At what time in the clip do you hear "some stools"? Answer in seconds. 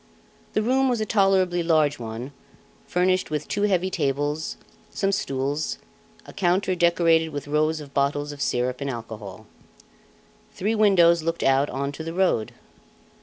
4.89-5.77